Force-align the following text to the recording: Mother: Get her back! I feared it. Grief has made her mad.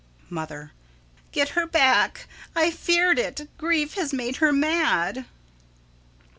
Mother: 0.31 0.71
Get 1.31 1.49
her 1.49 1.67
back! 1.67 2.27
I 2.55 2.71
feared 2.71 3.19
it. 3.19 3.47
Grief 3.59 3.93
has 3.93 4.11
made 4.11 4.37
her 4.37 4.51
mad. 4.51 5.25